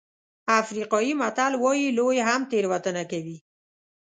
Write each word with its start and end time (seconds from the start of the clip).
افریقایي 0.59 1.13
متل 1.21 1.53
وایي 1.63 1.87
لوی 1.97 2.17
هم 2.29 2.41
تېروتنه 2.51 3.03
کوي. 3.11 3.37